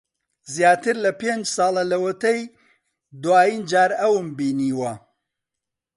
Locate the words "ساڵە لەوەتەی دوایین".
1.55-3.63